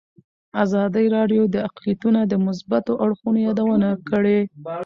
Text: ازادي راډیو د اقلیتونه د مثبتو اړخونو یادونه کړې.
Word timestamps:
ازادي 0.63 1.05
راډیو 1.15 1.43
د 1.53 1.55
اقلیتونه 1.67 2.19
د 2.25 2.33
مثبتو 2.45 2.93
اړخونو 3.03 3.39
یادونه 3.47 3.89
کړې. 4.09 4.39